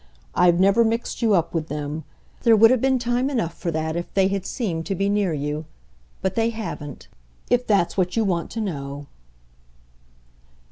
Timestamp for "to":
4.87-4.95, 8.53-8.61